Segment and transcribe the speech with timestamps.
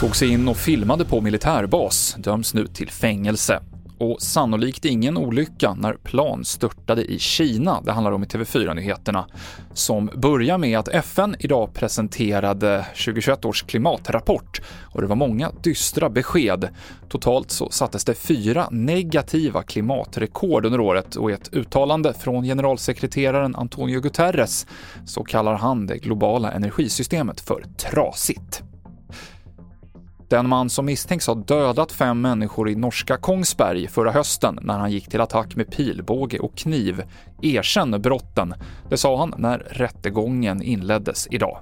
[0.00, 3.62] Tog sig in och filmade på militärbas, döms nu till fängelse
[4.04, 7.80] och sannolikt ingen olycka när plan störtade i Kina.
[7.80, 9.26] Det handlar om i TV4-nyheterna,
[9.72, 16.10] som börjar med att FN idag presenterade 2021 års klimatrapport och det var många dystra
[16.10, 16.68] besked.
[17.08, 23.56] Totalt så sattes det fyra negativa klimatrekord under året och i ett uttalande från generalsekreteraren
[23.56, 24.66] Antonio Guterres
[25.06, 28.62] så kallar han det globala energisystemet för trasigt.
[30.28, 34.90] Den man som misstänks ha dödat fem människor i norska Kongsberg förra hösten när han
[34.90, 37.02] gick till attack med pilbåge och kniv
[37.42, 38.54] erkänner brotten.
[38.90, 41.58] Det sa han när rättegången inleddes idag.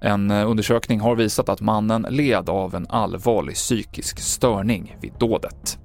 [0.00, 5.78] En eh, undersökning har visat att mannen led av en allvarlig psykisk störning vid dådet.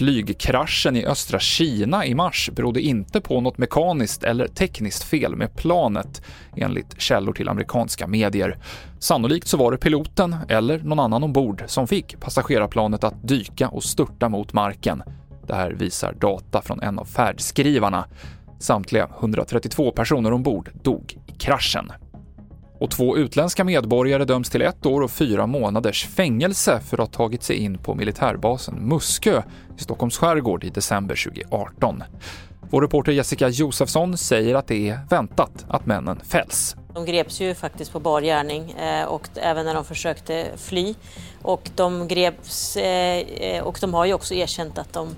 [0.00, 5.56] Flygkraschen i östra Kina i mars berodde inte på något mekaniskt eller tekniskt fel med
[5.56, 6.22] planet,
[6.56, 8.58] enligt källor till amerikanska medier.
[8.98, 13.84] Sannolikt så var det piloten, eller någon annan ombord, som fick passagerarplanet att dyka och
[13.84, 15.02] störta mot marken.
[15.46, 18.04] Det här visar data från en av färdskrivarna.
[18.58, 21.92] Samtliga 132 personer ombord dog i kraschen
[22.80, 27.26] och två utländska medborgare döms till ett år och fyra månaders fängelse för att ha
[27.26, 29.42] tagit sig in på militärbasen Muskö
[29.78, 32.02] i Stockholms skärgård i december 2018.
[32.70, 36.76] Vår reporter Jessica Josefsson säger att det är väntat att männen fälls.
[36.94, 40.94] De greps ju faktiskt på bar gärning eh, och även när de försökte fly.
[41.42, 45.08] Och de greps eh, eh, och de har ju också erkänt att de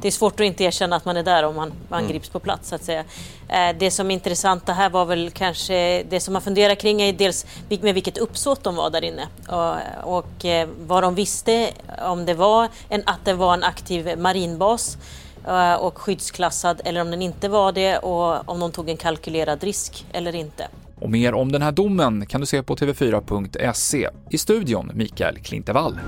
[0.00, 2.12] det är svårt att inte erkänna att man är där om man, man mm.
[2.12, 3.04] grips på plats så att säga.
[3.48, 7.02] Eh, det som är intressant det här var väl kanske det som man funderar kring
[7.02, 11.70] är dels med vilket uppsåt de var där inne och, och eh, vad de visste
[12.02, 14.98] om det var en, att det var en aktiv marinbas
[15.48, 19.64] eh, och skyddsklassad eller om den inte var det och om de tog en kalkylerad
[19.64, 20.68] risk eller inte.
[21.00, 24.08] Och mer om den här domen kan du se på tv4.se.
[24.30, 25.98] I studion Mikael Klintevall.